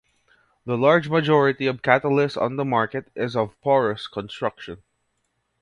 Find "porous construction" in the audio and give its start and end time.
3.61-4.81